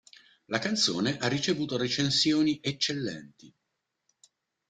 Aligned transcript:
La 0.47 0.57
canzone 0.57 1.19
ha 1.19 1.27
ricevuto 1.27 1.77
recensioni 1.77 2.59
eccellenti. 2.63 3.53